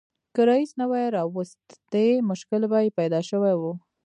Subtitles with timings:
[0.33, 3.61] که رییس نه وای راوستي مشکل به یې پیدا شوی و.